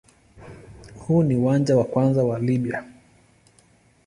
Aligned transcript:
Huu 0.99 1.23
ni 1.23 1.35
uwanja 1.35 1.77
wa 1.77 1.83
kwanza 1.85 2.23
wa 2.23 2.39
Libya. 2.39 2.83